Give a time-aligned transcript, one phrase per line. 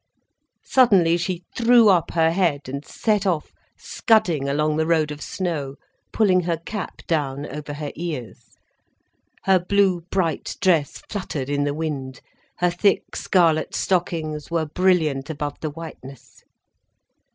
[0.65, 5.75] Suddenly she threw up her head and set off scudding along the road of snow,
[6.11, 8.57] pulling her cap down over her ears.
[9.43, 12.19] Her blue, bright dress fluttered in the wind,
[12.57, 16.41] her thick scarlet stockings were brilliant above the whiteness.